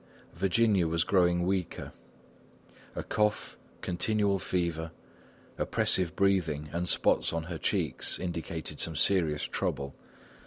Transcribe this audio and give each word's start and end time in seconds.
Virginia 0.33 0.87
was 0.87 1.03
growing 1.03 1.45
weaker. 1.45 1.91
A 2.95 3.03
cough, 3.03 3.55
continual 3.81 4.39
fever, 4.39 4.89
oppressive 5.59 6.15
breathing 6.15 6.69
and 6.73 6.89
spots 6.89 7.31
on 7.31 7.43
her 7.43 7.59
cheeks 7.59 8.17
indicated 8.17 8.79
some 8.79 8.95
serious 8.95 9.43
trouble. 9.43 9.93